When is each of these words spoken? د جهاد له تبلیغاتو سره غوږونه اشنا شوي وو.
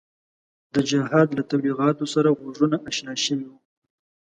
د 0.73 0.75
جهاد 0.89 1.27
له 1.37 1.43
تبلیغاتو 1.51 2.05
سره 2.13 2.29
غوږونه 2.39 2.77
اشنا 2.89 3.13
شوي 3.25 3.45
وو. 3.49 3.57